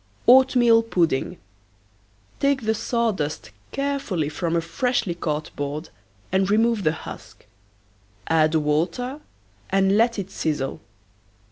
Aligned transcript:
OATMEAL 0.27 0.81
PUDDING. 0.81 1.37
Take 2.39 2.63
the 2.63 2.73
sawdust 2.73 3.51
carefully 3.71 4.29
from 4.29 4.55
a 4.55 4.61
freshly 4.61 5.13
caught 5.13 5.55
board 5.55 5.89
and 6.31 6.49
remove 6.49 6.83
the 6.83 6.91
husks. 7.05 7.45
Add 8.27 8.55
water 8.55 9.21
and 9.69 9.95
let 9.97 10.17
it 10.17 10.31
sizzle. 10.31 10.81